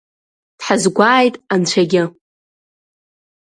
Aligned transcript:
Дҳазгәааит 0.57 1.35
Анцәагьы! 1.53 2.03